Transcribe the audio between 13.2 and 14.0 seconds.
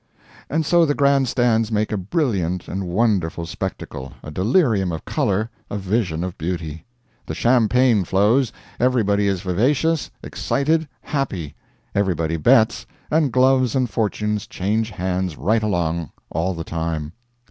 gloves and